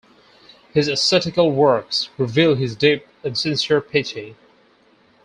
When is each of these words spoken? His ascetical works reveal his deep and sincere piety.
His 0.73 0.87
ascetical 0.87 1.51
works 1.51 2.09
reveal 2.17 2.55
his 2.55 2.75
deep 2.75 3.05
and 3.23 3.37
sincere 3.37 3.81
piety. 3.81 4.35